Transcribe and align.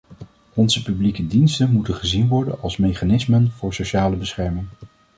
Onze 0.53 0.81
publieke 0.83 1.27
diensten 1.27 1.71
moeten 1.71 1.95
gezien 1.95 2.27
worden 2.27 2.61
als 2.61 2.77
mechanismen 2.77 3.51
voor 3.51 3.73
sociale 3.73 4.15
bescherming. 4.15 4.67